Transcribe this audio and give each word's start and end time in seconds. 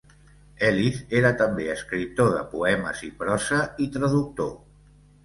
Ellis 0.67 0.95
era 1.19 1.31
també 1.41 1.67
escriptor 1.73 2.31
de 2.37 2.39
poemes 2.53 3.05
i 3.09 3.11
prosa 3.21 3.61
i 3.87 3.89
traductor. 3.99 4.49